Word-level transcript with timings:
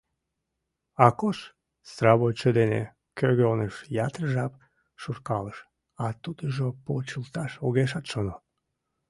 Акош 1.05 1.37
сравочшо 1.91 2.49
дене 2.59 2.81
кӧгӧныш 3.17 3.75
ятыр 4.05 4.23
жап 4.33 4.53
шуркалыш, 5.01 5.57
а 6.03 6.05
тудыжо 6.23 6.67
почылташ 6.85 7.51
огешат 7.65 8.05
шоно. 8.11 8.35